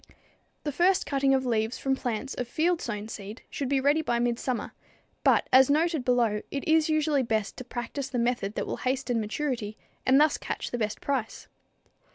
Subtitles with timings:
[0.63, 4.17] The first cutting of leaves from plants of field sown seed should be ready by
[4.17, 4.73] midsummer,
[5.23, 9.21] but as noted below it is usually best to practice the method that will hasten
[9.21, 11.47] maturity and thus catch the best price.